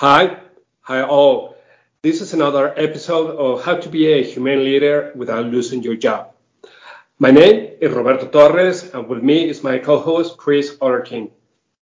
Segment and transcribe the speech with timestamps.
[0.00, 0.38] Hi,
[0.80, 1.56] hi all.
[2.02, 6.32] This is another episode of How to Be a Human Leader Without Losing Your Job.
[7.18, 11.30] My name is Roberto Torres, and with me is my co-host Chris Ollerkin.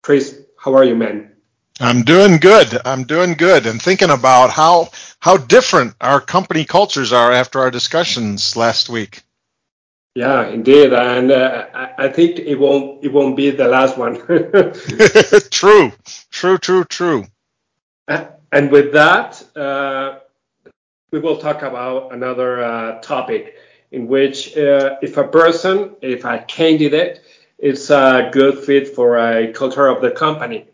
[0.03, 1.33] Chris, how are you, man?
[1.81, 2.81] I'm doing good.
[2.87, 4.89] I'm doing good, and thinking about how
[5.21, 9.21] how different our company cultures are after our discussions last week.
[10.15, 11.67] Yeah, indeed, and uh,
[11.99, 14.15] I think it won't it won't be the last one.
[15.51, 15.93] true,
[16.31, 17.27] true, true, true.
[18.09, 20.21] And with that, uh,
[21.11, 23.57] we will talk about another uh, topic
[23.91, 27.21] in which uh, if a person, if a candidate,
[27.59, 30.67] is a good fit for a culture of the company.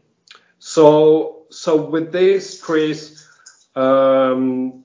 [0.59, 3.27] So, so with this, Chris,
[3.75, 4.85] um,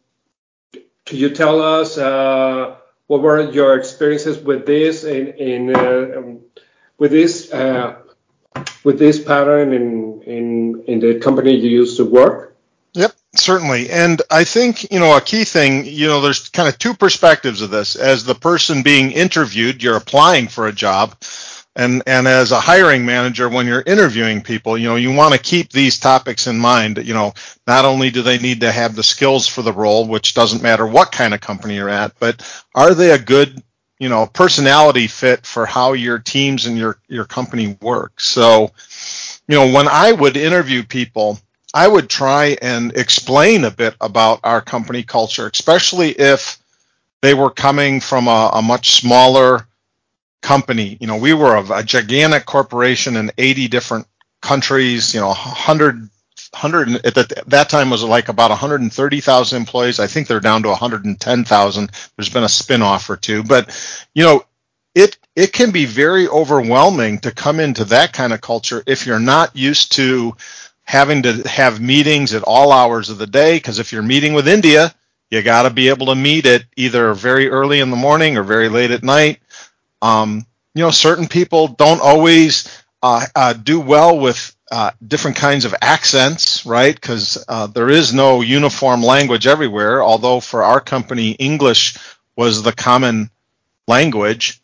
[1.06, 1.98] could you tell us?
[1.98, 2.76] Uh,
[3.10, 6.42] what were your experiences with this in, in uh, um,
[7.00, 7.96] with this uh,
[8.84, 12.56] with this pattern in, in in the company you used to work?
[12.94, 13.90] Yep, certainly.
[13.90, 17.62] And I think, you know, a key thing, you know, there's kind of two perspectives
[17.62, 17.96] of this.
[17.96, 21.16] As the person being interviewed, you're applying for a job
[21.76, 25.40] and and as a hiring manager when you're interviewing people you know you want to
[25.40, 27.34] keep these topics in mind you know
[27.68, 30.86] not only do they need to have the skills for the role which doesn't matter
[30.86, 32.42] what kind of company you're at but
[32.76, 33.64] are they a good
[34.00, 38.72] you know personality fit for how your teams and your your company work so
[39.48, 41.40] you know when i would interview people
[41.74, 46.58] i would try and explain a bit about our company culture especially if
[47.22, 49.68] they were coming from a, a much smaller
[50.42, 50.98] company.
[51.00, 54.08] You know, we were a, a gigantic corporation in 80 different
[54.42, 55.14] countries.
[55.14, 56.10] You know, 100
[56.52, 60.00] 100 at that, that time was like about 130,000 employees.
[60.00, 61.92] I think they're down to 110,000.
[62.16, 63.70] There's been a spin-off or two, but
[64.14, 64.44] you know,
[64.96, 69.20] it it can be very overwhelming to come into that kind of culture if you're
[69.20, 70.36] not used to
[70.84, 74.48] having to have meetings at all hours of the day because if you're meeting with
[74.48, 74.94] India,
[75.30, 78.44] you got to be able to meet it either very early in the morning or
[78.44, 79.40] very late at night.
[80.02, 85.66] Um, you know, certain people don't always uh, uh, do well with uh, different kinds
[85.66, 86.94] of accents, right?
[86.94, 90.04] Because uh, there is no uniform language everywhere.
[90.04, 91.98] Although for our company, English
[92.36, 93.30] was the common
[93.88, 94.62] language.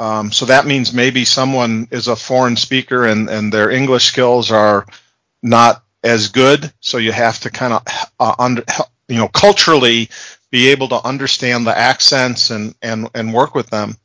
[0.00, 4.50] Um, so that means maybe someone is a foreign speaker and, and their English skills
[4.50, 4.86] are
[5.42, 6.72] not as good.
[6.80, 7.82] So you have to kind of
[8.18, 8.64] uh, under,
[9.06, 10.08] you know, culturally
[10.50, 13.96] be able to understand the accents and, and, and work with them.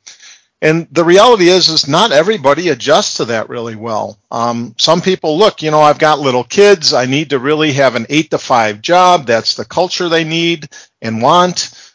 [0.62, 4.18] And the reality is, is not everybody adjusts to that really well.
[4.31, 6.94] Um, some people look, you know, I've got little kids.
[6.94, 9.28] I need to really have an eight to five job.
[9.28, 10.69] That's the culture they need
[11.01, 11.94] and want.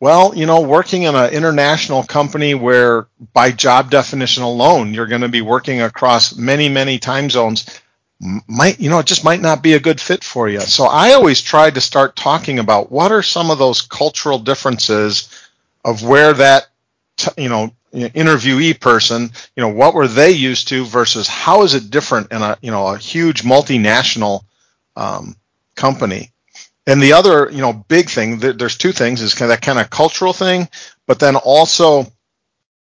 [0.00, 5.22] Well, you know, working in an international company where by job definition alone, you're going
[5.22, 7.80] to be working across many, many time zones
[8.48, 10.60] might, you know, it just might not be a good fit for you.
[10.60, 15.28] So I always try to start talking about what are some of those cultural differences
[15.84, 16.66] of where that
[17.36, 21.90] you know interviewee person you know what were they used to versus how is it
[21.90, 24.42] different in a you know a huge multinational
[24.96, 25.36] um,
[25.76, 26.30] company?
[26.86, 29.78] And the other you know big thing there's two things is kind of that kind
[29.78, 30.68] of cultural thing
[31.06, 32.02] but then also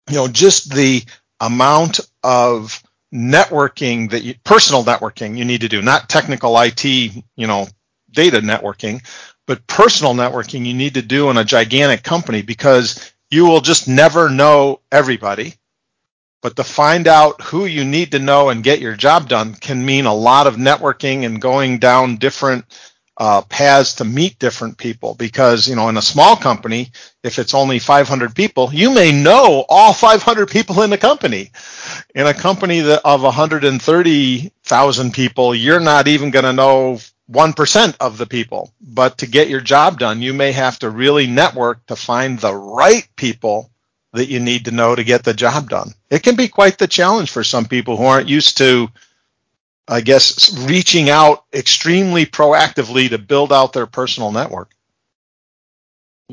[0.10, 1.04] you know just the
[1.40, 2.82] amount of
[3.14, 7.68] networking that you personal networking you need to do not technical IT you know
[8.12, 9.02] data networking
[9.46, 13.88] but personal networking you need to do in a gigantic company because you will just
[13.88, 15.56] never know everybody.
[16.42, 19.86] But to find out who you need to know and get your job done can
[19.86, 22.66] mean a lot of networking and going down different
[23.18, 25.14] uh, paths to meet different people.
[25.14, 26.92] Because, you know, in a small company,
[27.24, 31.52] if it's only 500 people, you may know all 500 people in the company.
[32.16, 37.00] In a company that of 130,000 people, you're not even going to know
[37.32, 38.74] 1% of the people.
[38.82, 42.56] But to get your job done, you may have to really network to find the
[42.56, 43.72] right people
[44.14, 45.92] that you need to know to get the job done.
[46.10, 48.90] It can be quite the challenge for some people who aren't used to,
[49.88, 54.72] I guess, reaching out extremely proactively to build out their personal network.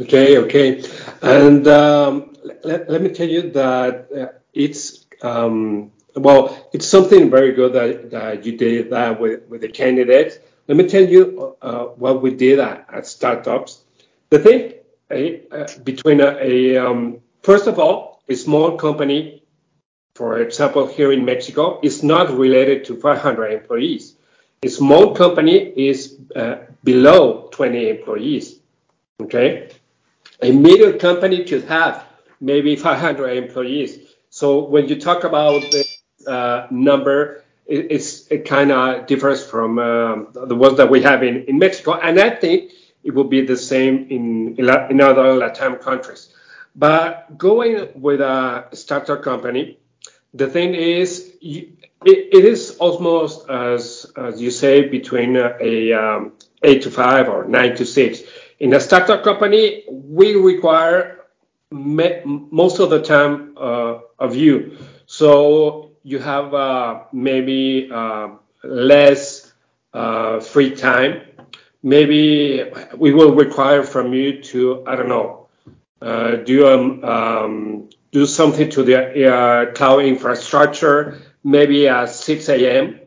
[0.00, 0.82] Okay, okay.
[1.22, 7.52] And um, let, let me tell you that uh, it's, um, well, it's something very
[7.52, 10.38] good that, that you did that with, with the candidates
[10.68, 13.82] let me tell you uh, what we did at, at startups.
[14.30, 14.74] The thing
[15.50, 19.42] uh, between a, a um, first of all, a small company,
[20.14, 24.16] for example, here in Mexico, is not related to 500 employees.
[24.62, 28.60] A small company is uh, below 20 employees.
[29.22, 29.70] Okay,
[30.42, 32.04] a medium company could have
[32.40, 33.98] maybe 500 employees.
[34.30, 35.84] So when you talk about the
[36.30, 41.22] uh, number, it, it's it kind of differs from um, the ones that we have
[41.22, 42.72] in, in Mexico, and I think
[43.04, 46.34] it will be the same in in, other Latin countries.
[46.74, 49.78] But going with a startup company,
[50.34, 51.68] the thing is, it,
[52.04, 56.32] it is almost as as you say between a, a um,
[56.62, 58.22] eight to five or nine to six.
[58.58, 61.20] In a startup company, we require
[61.70, 64.78] me, most of the time uh, of you.
[65.06, 68.28] So you have uh, maybe uh,
[68.64, 69.52] less
[69.92, 71.22] uh, free time.
[71.82, 72.64] Maybe
[72.96, 75.48] we will require from you to, I don't know,
[76.00, 78.96] uh, do um, um, do something to the
[79.32, 83.00] uh, cloud infrastructure, maybe at 6 a.m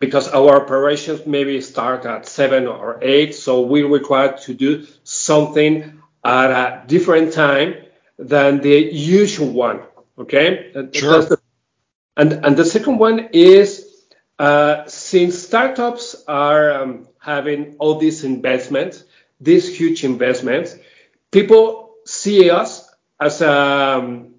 [0.00, 6.02] because our operations maybe start at seven or eight, so we require to do something
[6.24, 7.74] at a different time
[8.18, 9.80] than the usual one.
[10.18, 10.72] Okay.
[10.92, 11.22] Sure.
[11.22, 11.40] The,
[12.16, 14.04] and and the second one is
[14.38, 19.04] uh, since startups are um, having all these investments,
[19.40, 20.76] these huge investments,
[21.30, 22.88] people see us
[23.20, 24.34] as a um,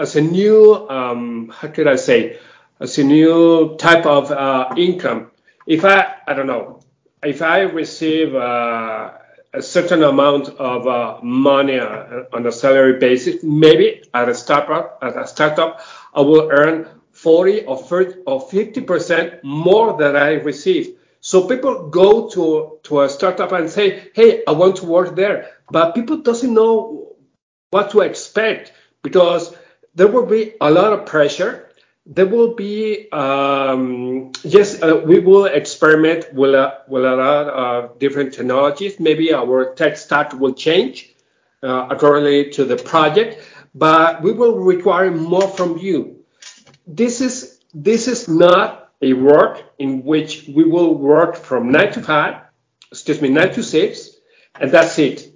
[0.00, 2.38] as a new um, how could I say
[2.80, 5.30] as a new type of uh, income.
[5.66, 6.80] If I, I don't know,
[7.22, 9.12] if I receive uh,
[9.52, 14.98] a certain amount of uh, money uh, on a salary basis, maybe at a startup,
[15.02, 15.80] at a startup,
[16.12, 16.88] I will earn
[17.24, 20.98] 40 or 30 or 50 percent more than I received.
[21.20, 25.38] So people go to to a startup and say, "Hey, I want to work there,"
[25.70, 27.16] but people doesn't know
[27.70, 28.72] what to expect
[29.02, 29.56] because
[29.94, 31.70] there will be a lot of pressure.
[32.06, 37.98] There will be um, yes uh, we will experiment with a, with a lot of
[37.98, 39.00] different technologies.
[39.00, 41.14] Maybe our tech stack will change
[41.62, 43.42] uh, accordingly to the project
[43.74, 46.13] but we will require more from you
[46.86, 52.02] this is this is not a work in which we will work from 9 to
[52.02, 52.40] 5
[52.90, 54.10] excuse me 9 to 6
[54.60, 55.32] and that's it.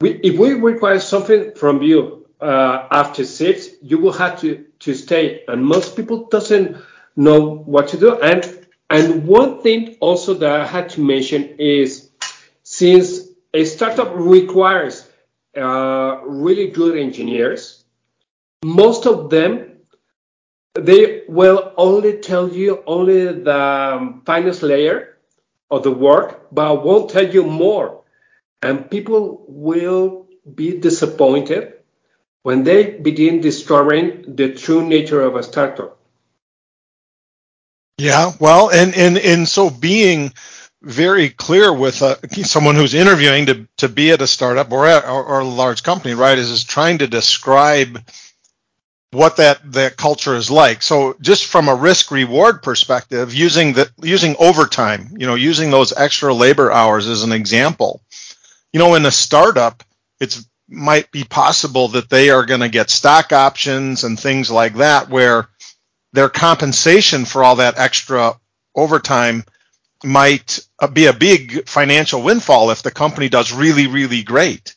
[0.00, 4.94] We, if we require something from you uh, after 6 you will have to to
[4.94, 5.44] stay.
[5.46, 6.76] And most people doesn't
[7.16, 8.18] know what to do.
[8.20, 8.60] And
[8.90, 12.10] and one thing also that i had to mention is
[12.64, 15.08] since a startup requires
[15.56, 17.84] uh, really good engineers
[18.64, 19.69] most of them
[20.74, 25.18] they will only tell you only the um, finance layer
[25.70, 28.02] of the work but won't tell you more
[28.62, 31.74] and people will be disappointed
[32.42, 35.98] when they begin discovering the true nature of a startup.
[37.98, 40.32] Yeah, well, and and and so being
[40.82, 45.04] very clear with uh, someone who's interviewing to to be at a startup or, at,
[45.04, 48.02] or, or a large company, right, is, is trying to describe
[49.12, 50.82] what that that culture is like.
[50.82, 55.92] So just from a risk reward perspective, using the using overtime, you know, using those
[55.92, 58.00] extra labor hours as an example.
[58.72, 59.82] You know, in a startup,
[60.20, 64.74] it's might be possible that they are going to get stock options and things like
[64.76, 65.48] that where
[66.12, 68.38] their compensation for all that extra
[68.76, 69.44] overtime
[70.04, 74.76] might uh, be a big financial windfall if the company does really really great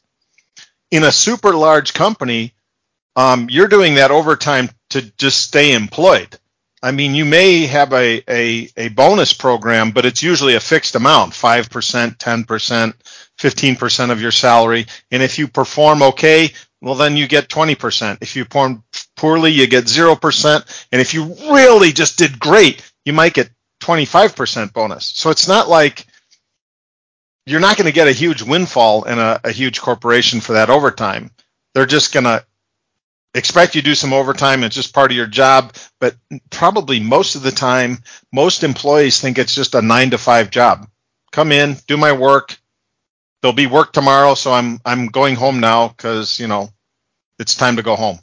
[0.92, 2.53] in a super large company
[3.16, 6.38] Um, you're doing that overtime to just stay employed
[6.82, 12.18] i mean you may have a, bonus program but it's usually a fixed amount 5%
[12.18, 12.94] 10%
[13.40, 14.86] 15% of your salary.
[15.12, 18.18] And if you perform okay, well, then you get 20%.
[18.22, 18.84] If you perform
[19.16, 20.86] poorly, you get 0%.
[20.92, 23.50] And if you really just did great, you might get
[23.82, 25.06] 25% bonus.
[25.06, 26.06] So it's not like
[27.46, 30.70] you're not going to get a huge windfall in a, a huge corporation for that
[30.70, 31.32] overtime.
[31.74, 32.46] They're just going to
[33.34, 34.64] expect you to do some overtime.
[34.64, 35.76] It's just part of your job.
[36.00, 36.16] But
[36.50, 38.00] probably most of the time,
[38.32, 40.88] most employees think it's just a nine to five job.
[41.32, 42.58] Come in, do my work,
[43.44, 46.70] there'll be work tomorrow, so I'm I'm going home now because you know
[47.38, 48.20] it's time to go home.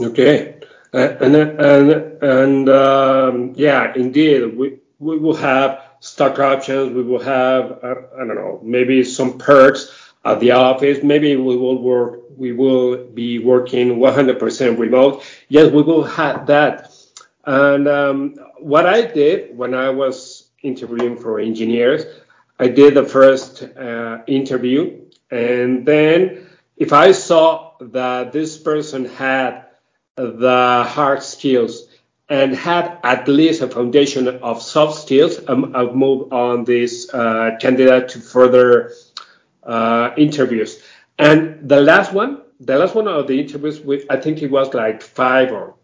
[0.00, 0.60] Okay,
[0.92, 6.92] uh, and and and um, yeah, indeed, we we will have stock options.
[6.92, 11.02] We will have uh, I don't know maybe some perks at the office.
[11.02, 12.20] Maybe we will work.
[12.36, 15.24] We will be working 100% remote.
[15.48, 16.92] Yes, we will have that.
[17.44, 22.04] And um, what I did when I was interviewing for engineers,
[22.58, 29.66] I did the first uh, interview, and then if I saw that this person had
[30.16, 31.88] the hard skills
[32.28, 37.56] and had at least a foundation of soft skills, um, I've moved on this uh,
[37.60, 38.92] candidate to further
[39.66, 40.82] uh, interviews.
[41.18, 44.72] And the last one, the last one of the interviews, with, I think it was
[44.74, 45.74] like five or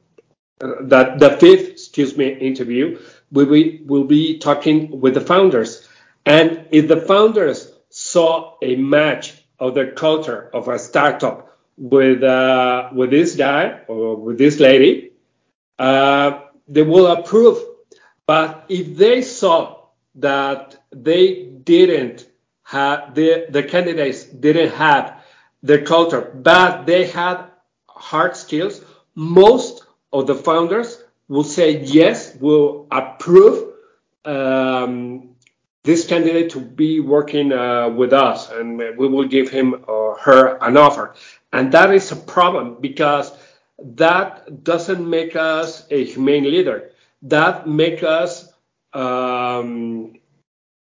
[0.82, 3.00] that the fifth, excuse me, interview,
[3.32, 5.88] we will, will be talking with the founders.
[6.24, 12.90] And if the founders saw a match of the culture of a startup with uh,
[12.92, 15.12] with this guy or with this lady,
[15.78, 17.58] uh, they will approve.
[18.26, 19.86] But if they saw
[20.16, 22.26] that they didn't
[22.72, 25.22] have the the candidates didn't have
[25.62, 27.44] the culture, but they had
[27.86, 28.80] hard skills,
[29.14, 33.74] most of the founders will say yes, will approve
[34.24, 35.30] um,
[35.84, 40.56] this candidate to be working uh, with us, and we will give him or her
[40.62, 41.14] an offer.
[41.52, 43.32] And that is a problem because
[43.78, 46.90] that doesn't make us a humane leader.
[47.22, 48.52] That makes us
[48.94, 50.14] um,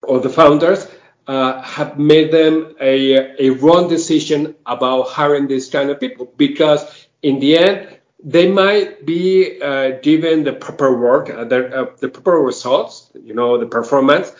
[0.02, 0.86] or the founders
[1.30, 7.06] uh, have made them a, a wrong decision about hiring this kind of people because
[7.22, 12.08] in the end they might be uh, given the proper work, uh, the, uh, the
[12.08, 14.32] proper results, you know, the performance,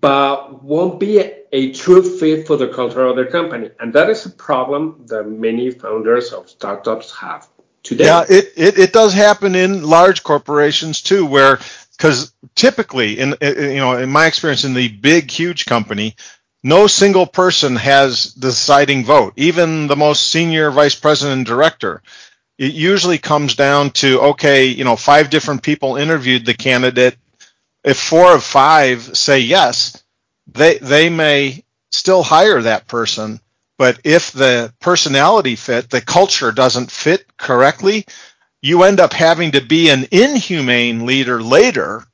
[0.00, 3.70] but won't be a, a, true fit for the culture of the company.
[3.78, 7.46] And that is a problem that many founders of startups have
[7.84, 8.06] today.
[8.06, 11.60] Yeah, it, it, it does happen in large corporations too, where
[12.02, 16.16] because typically in you know in my experience in the big huge company
[16.62, 19.34] no single person has the deciding vote.
[19.36, 22.02] Even the most senior vice president and director.
[22.58, 27.16] It usually comes down to okay, you know, five different people interviewed the candidate.
[27.82, 30.02] If four of five say yes,
[30.46, 33.40] they they may still hire that person,
[33.78, 38.06] but if the personality fit, the culture doesn't fit correctly,
[38.62, 42.04] you end up having to be an inhumane leader later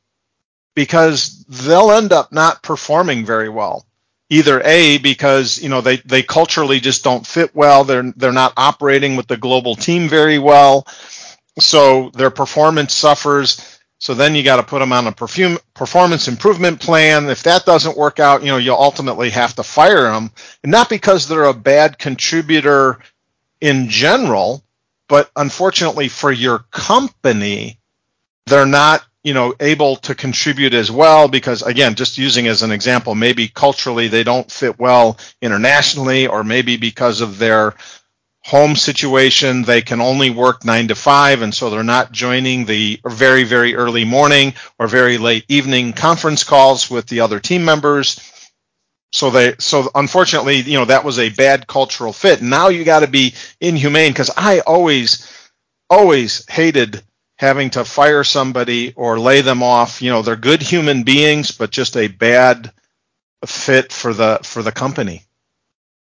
[0.75, 3.85] because they'll end up not performing very well.
[4.31, 7.85] Either a because you know they they culturally just don't fit well.
[7.85, 10.87] They're they're not operating with the global team very well.
[11.59, 13.79] So their performance suffers.
[14.01, 17.29] So then you got to put them on a perfume performance improvement plan.
[17.29, 20.31] If that doesn't work out you know you'll ultimately have to fire them
[20.63, 22.99] and not because they're a bad contributor
[23.61, 24.63] in general
[25.09, 27.79] but unfortunately for your company
[28.47, 32.71] they're not you know able to contribute as well because again just using as an
[32.71, 37.75] example maybe culturally they don't fit well internationally or maybe because of their
[38.45, 43.01] home situation they can only work 9 to 5 and so they're not joining the
[43.07, 48.33] very very early morning or very late evening conference calls with the other team members
[49.13, 53.01] so they so unfortunately you know that was a bad cultural fit now you got
[53.01, 55.27] to be inhumane because i always
[55.91, 57.03] always hated
[57.39, 60.03] having to fire somebody or lay them off.
[60.03, 62.73] You know, they're good human beings, but just a bad
[63.47, 65.23] fit for the for the company.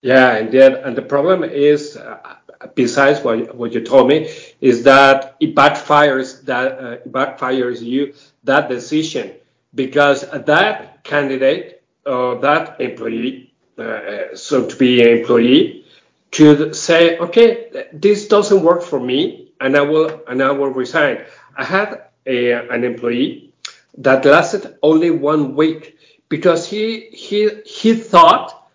[0.03, 2.37] Yeah, and then and the problem is, uh,
[2.75, 8.15] besides what what you told me, is that it backfires that uh, it backfires you
[8.45, 9.33] that decision
[9.75, 15.85] because that candidate that employee, uh, so to be an employee,
[16.33, 21.25] could say, okay, this doesn't work for me and I will and I will resign.
[21.57, 23.53] I had a, an employee
[23.99, 25.99] that lasted only one week
[26.29, 28.69] because he he he thought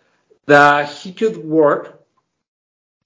[0.46, 2.02] that he could work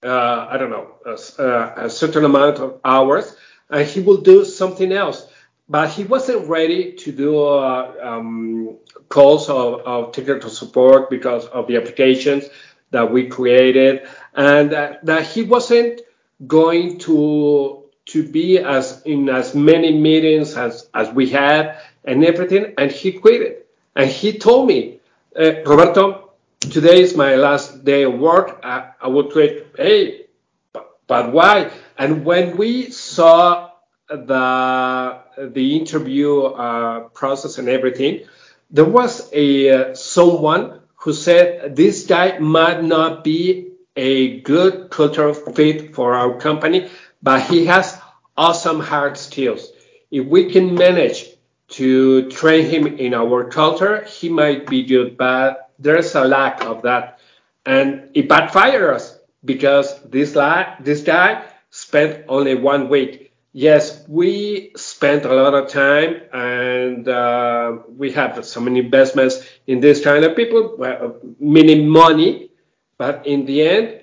[0.03, 3.35] uh, I don't know a, a, certain amount of hours
[3.69, 5.27] and he will do something else.
[5.69, 8.77] But he wasn't ready to do uh, um,
[9.09, 12.45] calls of, of, technical support because of the applications
[12.91, 16.01] that we created, and uh, that he wasn't
[16.45, 22.73] going to to be as in as many meetings as as we had and everything.
[22.77, 24.99] And he quit it and he told me
[25.37, 28.61] uh, roberto today is my last day of work.
[28.63, 29.73] I, I will quit.
[29.75, 30.25] Hey
[30.71, 31.71] but, but why?
[31.97, 33.66] And when we saw
[34.09, 35.19] the
[35.53, 38.21] the interview uh, process and everything
[38.69, 45.33] there was a uh, someone who said this guy might not be a good cultural
[45.33, 46.89] fit for our company,
[47.21, 47.99] but he has
[48.35, 49.71] awesome hard skills.
[50.11, 51.29] If we can manage
[51.69, 56.83] to train him in our culture, he might be good, but there's a lack of
[56.83, 57.19] that.
[57.65, 63.26] And it backfired us because this, la- this guy spent only one week.
[63.57, 69.79] Yes, we spent a lot of time and uh, we have so many investments in
[69.79, 72.51] this kind of people, well, many money,
[72.99, 74.01] but in the end,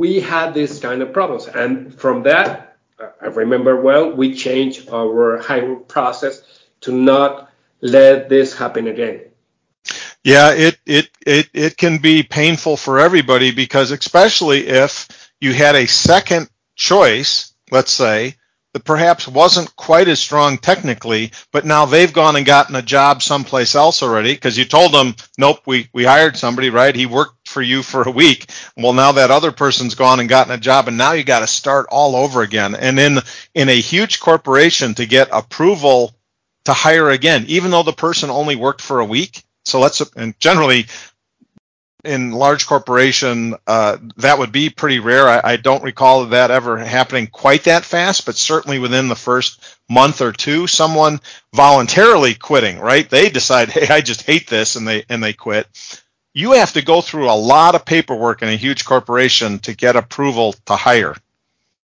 [0.00, 1.46] we had this kind of problems.
[1.46, 2.78] And from that,
[3.20, 6.40] I remember well, we changed our hiring process
[6.80, 7.52] to not
[7.82, 9.24] let this happen again.
[10.24, 15.06] Yeah, it, it, it, it can be painful for everybody because especially if
[15.38, 18.36] you had a second choice, let's say,
[18.74, 23.22] that perhaps wasn't quite as strong technically, but now they've gone and gotten a job
[23.22, 26.94] someplace else already because you told them, nope, we, we hired somebody, right?
[26.94, 28.50] He worked for you for a week.
[28.76, 31.46] Well, now that other person's gone and gotten a job and now you got to
[31.46, 32.74] start all over again.
[32.74, 33.18] And in,
[33.54, 36.14] in a huge corporation to get approval
[36.66, 39.42] to hire again, even though the person only worked for a week.
[39.64, 40.86] So let's, and generally
[42.04, 45.28] in large corporation, uh, that would be pretty rare.
[45.28, 49.64] I, I, don't recall that ever happening quite that fast, but certainly within the first
[49.88, 51.20] month or two, someone
[51.52, 53.08] voluntarily quitting, right?
[53.08, 55.66] They decide, hey, I just hate this, and they and they quit.
[56.34, 59.96] You have to go through a lot of paperwork in a huge corporation to get
[59.96, 61.16] approval to hire.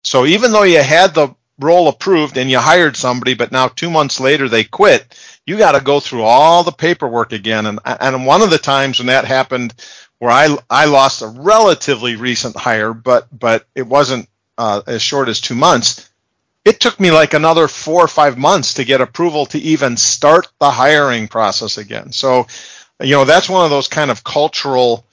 [0.05, 3.91] So even though you had the role approved and you hired somebody, but now two
[3.91, 7.67] months later they quit, you got to go through all the paperwork again.
[7.67, 9.75] And, and one of the times when that happened,
[10.19, 15.29] where I, I lost a relatively recent hire, but, but it wasn't uh, as short
[15.29, 16.11] as two months.
[16.65, 20.49] It took me like another four or five months to get approval to even start
[20.59, 22.13] the hiring process again.
[22.13, 22.47] So,
[23.01, 25.07] you know, that's one of those kind of cultural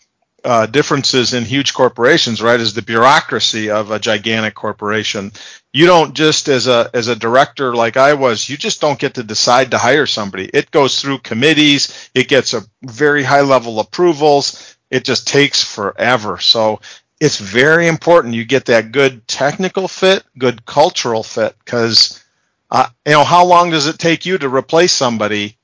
[0.46, 5.32] uh, differences in huge corporations, right, is the bureaucracy of a gigantic corporation.
[5.74, 9.16] You don't just as a as a director like I was, you just don't get
[9.16, 10.46] to decide to hire somebody.
[10.54, 14.78] It goes through committees, it gets a very high level approvals.
[14.92, 16.40] It just takes forever.
[16.40, 16.80] So
[17.20, 22.24] it's very important you get that good technical fit, good cultural fit, because
[22.70, 25.58] uh, you know how long does it take you to replace somebody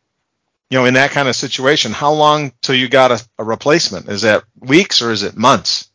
[0.72, 4.08] you know, in that kind of situation, how long till you got a, a replacement?
[4.08, 5.92] Is that weeks or is it months?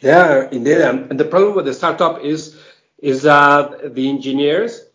[0.00, 0.80] Yeah, indeed.
[0.80, 2.56] And the problem with the startup is
[2.98, 4.86] is that the engineers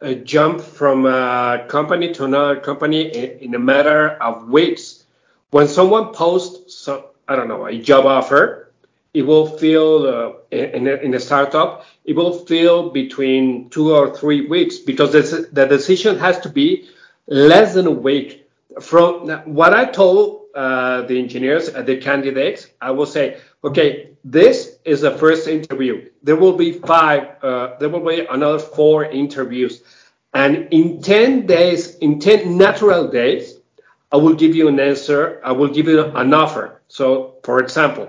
[0.00, 5.04] uh, jump from a company to another company in, in, a matter of weeks.
[5.50, 8.70] When someone posts, some, I don't know, a job offer,
[9.12, 14.14] it will feel uh, in, a, in a startup, it will feel between two or
[14.16, 16.88] three weeks because the decision has to be
[17.28, 18.48] less than a week.
[18.80, 24.78] From what I told uh, the engineers, uh, the candidates, I will say, okay, this
[24.84, 26.10] is the first interview.
[26.22, 29.82] There will be five, uh, there will be another four interviews.
[30.34, 33.54] And in 10 days, in 10 natural days,
[34.10, 35.40] I will give you an answer.
[35.44, 36.80] I will give you an offer.
[36.88, 38.08] So, for example,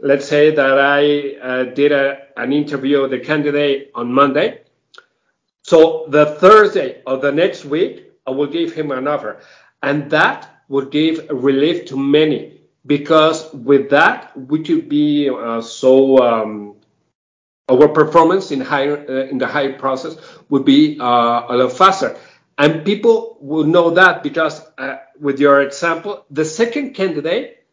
[0.00, 4.60] let's say that I uh, did a, an interview with the candidate on Monday.
[5.62, 9.40] So the Thursday of the next week, I will give him an offer.
[9.82, 16.18] And that would give relief to many because with that, we could be uh, so,
[16.18, 16.76] um,
[17.68, 20.16] our performance in, higher, uh, in the high process
[20.48, 21.04] would be uh,
[21.48, 22.16] a lot faster.
[22.56, 27.64] And people will know that because uh, with your example, the second candidate,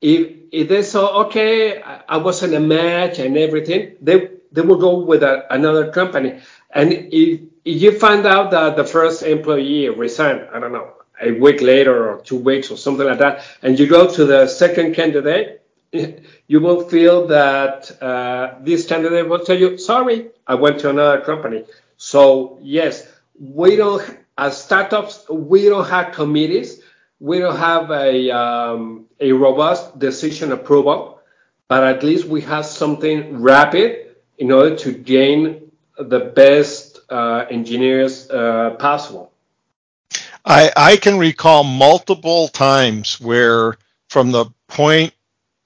[0.00, 4.98] if, if they saw, okay, I wasn't a match and everything, they, they will go
[5.00, 6.40] with a, another company.
[6.74, 10.90] And if you find out that the first employee resigned, I don't know,
[11.22, 14.48] a week later or two weeks or something like that, and you go to the
[14.48, 20.80] second candidate, you will feel that uh, this candidate will tell you, sorry, I went
[20.80, 21.64] to another company.
[21.96, 23.06] So yes,
[23.38, 24.02] we don't,
[24.36, 26.80] as startups, we don't have committees.
[27.20, 31.20] We don't have a, um, a robust decision approval,
[31.68, 35.63] but at least we have something rapid in order to gain
[35.98, 39.32] the best uh, engineers uh, possible.
[40.44, 43.76] I, I can recall multiple times where
[44.08, 45.14] from the point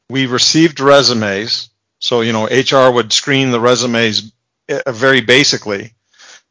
[0.08, 4.32] we received resumes, so you know HR would screen the resumes
[4.68, 5.94] uh, very basically,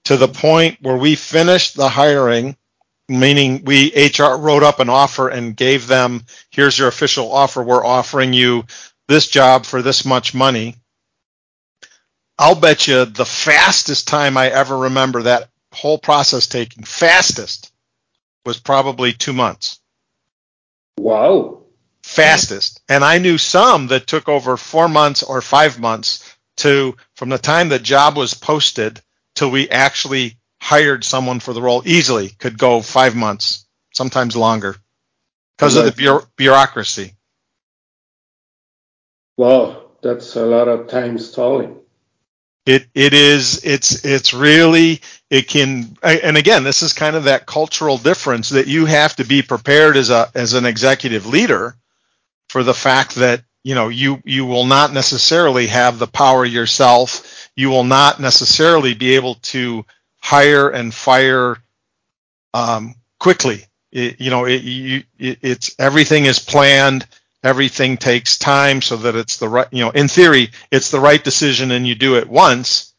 [0.05, 2.55] to the point where we finished the hiring,
[3.07, 7.63] meaning we HR wrote up an offer and gave them, here's your official offer.
[7.63, 8.65] We're offering you
[9.07, 10.75] this job for this much money.
[12.39, 17.71] I'll bet you the fastest time I ever remember that whole process taking, fastest,
[18.45, 19.79] was probably two months.
[20.97, 21.63] Wow.
[22.03, 22.81] Fastest.
[22.87, 27.37] And I knew some that took over four months or five months to, from the
[27.37, 29.01] time the job was posted
[29.35, 34.75] till we actually hired someone for the role easily could go five months, sometimes longer
[35.57, 37.13] because of the bureaucracy.
[39.37, 41.77] Wow, that's a lot of time stalling.
[42.67, 45.01] It it is it's it's really
[45.31, 49.25] it can and again this is kind of that cultural difference that you have to
[49.25, 51.75] be prepared as a as an executive leader
[52.49, 57.49] for the fact that you know you you will not necessarily have the power yourself.
[57.55, 59.85] You will not necessarily be able to
[60.21, 61.57] hire and fire
[62.53, 63.65] um, quickly.
[63.91, 67.07] It, you know it, you, it, it's everything is planned
[67.43, 71.23] everything takes time so that it's the right you know in theory it's the right
[71.23, 72.93] decision and you do it once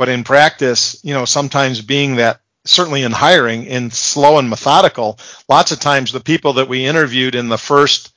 [0.00, 5.18] but in practice, you know, sometimes being that certainly in hiring in slow and methodical,
[5.46, 8.10] lots of times the people that we interviewed in the first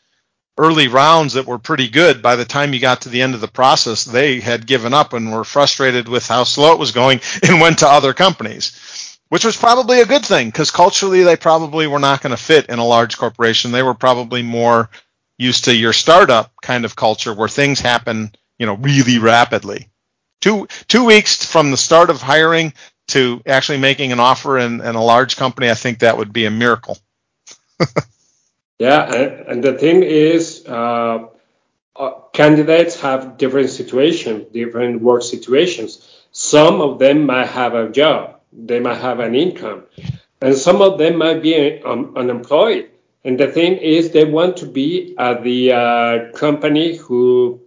[0.58, 3.42] early rounds that were pretty good by the time you got to the end of
[3.42, 7.20] the process they had given up and were frustrated with how slow it was going
[7.50, 11.88] and went to other companies which was probably a good thing because culturally they probably
[11.88, 13.72] were not going to fit in a large corporation.
[13.72, 14.92] They were probably more
[15.38, 19.90] used to your startup kind of culture where things happen you know really rapidly
[20.42, 22.74] two two weeks from the start of hiring
[23.08, 26.46] to actually making an offer in, in a large company i think that would be
[26.46, 26.98] a miracle
[28.80, 31.28] Yeah, and, and the thing is, uh,
[31.96, 36.06] uh, candidates have different situations, different work situations.
[36.32, 39.84] Some of them might have a job, they might have an income,
[40.42, 42.90] and some of them might be um, unemployed.
[43.26, 47.62] And the thing is, they want to be at the uh, company who,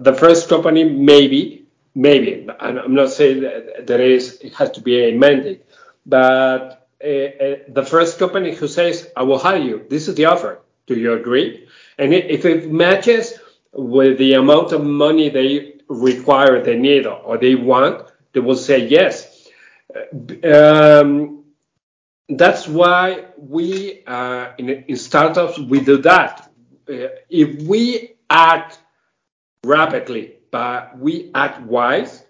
[0.00, 2.46] the first company, maybe, maybe.
[2.60, 5.64] And I'm not saying that there is, it has to be a mandate,
[6.04, 10.24] but uh, uh, the first company who says, I will hire you, this is the
[10.24, 10.60] offer.
[10.86, 11.68] Do you agree?
[11.98, 13.34] And if it matches
[13.72, 18.86] with the amount of money they require, they need, or they want, they will say
[18.86, 19.48] yes.
[20.44, 21.37] Um,
[22.28, 26.50] that's why we, uh, in, in, startups, we do that.
[26.88, 28.78] Uh, if we act
[29.64, 32.24] rapidly, but we act wise,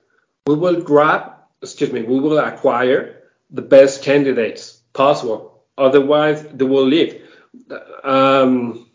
[0.47, 1.33] we will grab,
[1.63, 5.65] excuse me, we will acquire the best candidates possible.
[5.77, 7.23] Otherwise, they will leave.
[8.05, 8.89] Um,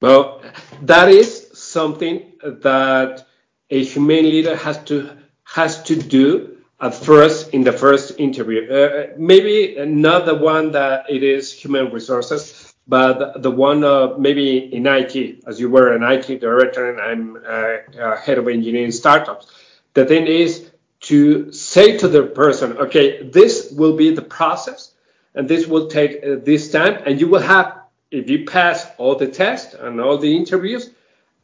[0.00, 0.42] well,
[0.82, 3.26] that is something that
[3.68, 8.70] a human leader has to has to do at first in the first interview.
[8.70, 14.74] Uh, maybe not the one that it is human resources, but the one uh, maybe
[14.74, 19.46] in IT, as you were an IT director and I'm uh, head of engineering startups.
[19.94, 24.92] The thing is, to say to the person, okay, this will be the process
[25.34, 27.78] and this will take uh, this time and you will have,
[28.10, 30.90] if you pass all the tests and all the interviews,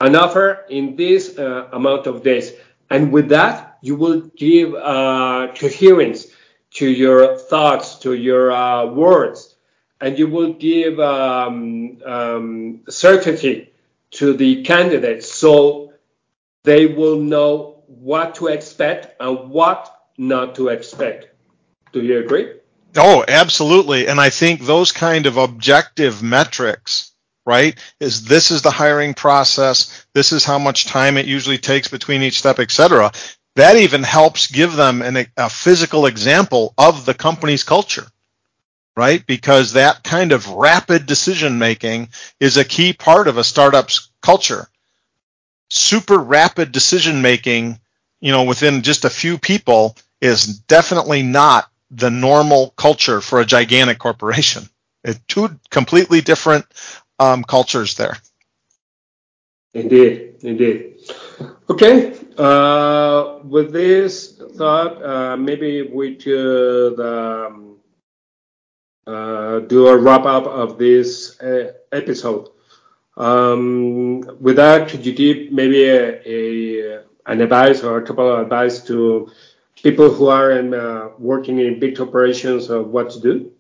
[0.01, 2.53] an offer in this uh, amount of days.
[2.91, 6.27] And with that, you will give uh, coherence
[6.73, 9.55] to your thoughts, to your uh, words,
[10.01, 13.73] and you will give um, um, certainty
[14.11, 15.93] to the candidates so
[16.65, 21.29] they will know what to expect and what not to expect.
[21.93, 22.55] Do you agree?
[22.97, 24.09] Oh, absolutely.
[24.09, 27.13] And I think those kind of objective metrics,
[27.45, 31.89] right, is this is the hiring process, this is how much time it usually takes
[31.89, 33.13] between each step, etc.
[33.57, 38.07] That even helps give them an, a physical example of the company's culture,
[38.97, 39.27] right?
[39.27, 44.69] Because that kind of rapid decision making is a key part of a startup's culture
[45.71, 47.81] super rapid decision making,
[48.21, 53.47] you know, within just a few people is definitely not the normal culture for a
[53.47, 54.69] gigantic corporation.
[55.05, 56.67] It's two completely different
[57.19, 58.17] um, cultures there.
[59.77, 61.05] Indeed, indeed.
[61.69, 67.77] Okay, uh, with this thought, uh, maybe we could um,
[69.07, 72.49] uh, do a wrap up of this uh, episode.
[73.19, 78.41] Um, with that, could you give maybe a, a, an advice or a couple of
[78.41, 79.31] advice to
[79.83, 83.53] people who are in, uh, working in big corporations of what to do?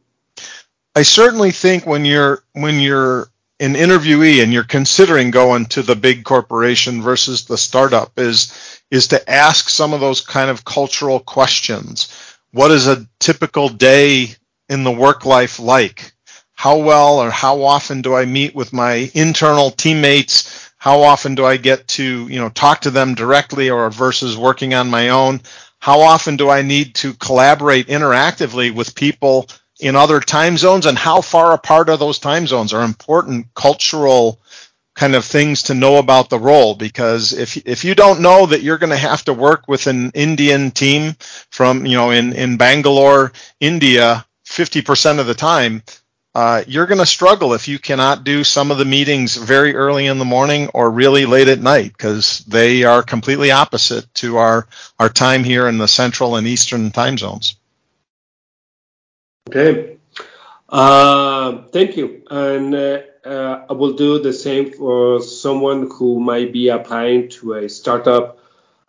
[0.94, 3.28] I certainly think when you're when you're
[3.60, 9.08] an interviewee and you're considering going to the big corporation versus the startup is is
[9.08, 12.08] to ask some of those kind of cultural questions.
[12.52, 14.34] What is a typical day
[14.68, 16.12] in the work life like?
[16.56, 20.70] how well or how often do I meet with my internal teammates?
[20.78, 24.72] How often do I get to, you know, talk to them directly or versus working
[24.72, 25.42] on my own?
[25.78, 29.48] How often do I need to collaborate interactively with people
[29.80, 34.40] in other time zones and how far apart are those time zones are important cultural
[34.94, 38.62] kind of things to know about the role because if if you don't know that
[38.62, 41.14] you're going to have to work with an Indian team
[41.50, 45.82] from you know in in Bangalore India 50% of the time
[46.34, 50.06] uh, you're going to struggle if you cannot do some of the meetings very early
[50.06, 54.66] in the morning or really late at night because they are completely opposite to our
[54.98, 57.56] our time here in the central and eastern time zones.
[59.48, 59.98] Okay,
[60.68, 66.52] uh, thank you, and uh, uh I will do the same for someone who might
[66.52, 68.38] be applying to a startup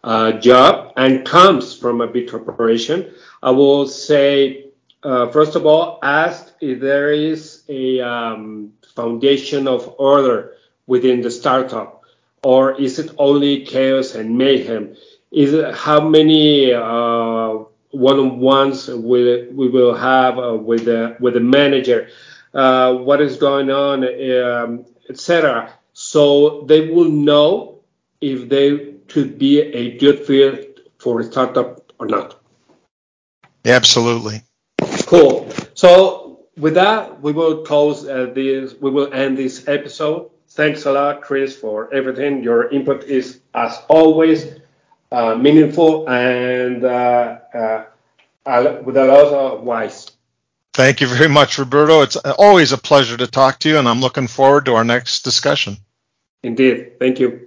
[0.03, 3.13] uh, job and comes from a big corporation.
[3.43, 4.65] I will say
[5.03, 11.29] uh, first of all, ask if there is a um, foundation of order within the
[11.29, 12.01] startup,
[12.43, 14.95] or is it only chaos and mayhem?
[15.31, 17.59] is it, how many uh,
[17.91, 22.09] one-on-ones we, we will have uh, with the with the manager,
[22.53, 25.73] uh, what is going on, um, etc.
[25.93, 27.79] So they will know
[28.21, 32.39] if they could be a good fit for a startup or not.
[33.65, 34.41] Absolutely.
[35.05, 35.49] Cool.
[35.73, 38.73] So with that, we will close uh, this.
[38.79, 40.31] We will end this episode.
[40.49, 42.43] Thanks a lot, Chris, for everything.
[42.43, 44.55] Your input is, as always,
[45.11, 50.11] uh, meaningful and uh, uh, with a lot of wise.
[50.73, 52.01] Thank you very much, Roberto.
[52.01, 55.23] It's always a pleasure to talk to you, and I'm looking forward to our next
[55.23, 55.77] discussion.
[56.43, 56.99] Indeed.
[56.99, 57.45] Thank you.